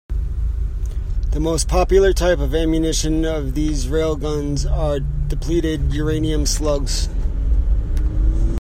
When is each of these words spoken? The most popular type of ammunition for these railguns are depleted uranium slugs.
The 1.29 1.39
most 1.39 1.67
popular 1.67 2.11
type 2.11 2.39
of 2.39 2.55
ammunition 2.55 3.21
for 3.23 3.43
these 3.51 3.85
railguns 3.85 4.67
are 4.67 4.99
depleted 4.99 5.93
uranium 5.93 6.47
slugs. 6.47 7.07